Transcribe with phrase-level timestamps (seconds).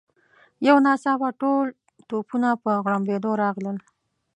[0.67, 1.65] یو ناڅاپه ټول
[2.09, 3.77] توپونه په غړمبېدو راغلل.